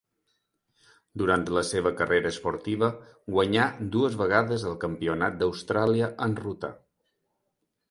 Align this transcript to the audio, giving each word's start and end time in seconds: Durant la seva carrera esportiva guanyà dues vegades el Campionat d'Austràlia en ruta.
Durant 1.21 1.43
la 1.57 1.61
seva 1.71 1.91
carrera 1.99 2.31
esportiva 2.35 2.89
guanyà 3.35 3.67
dues 3.97 4.19
vegades 4.23 4.67
el 4.73 4.81
Campionat 4.87 5.39
d'Austràlia 5.43 6.11
en 6.29 6.37
ruta. 6.43 6.75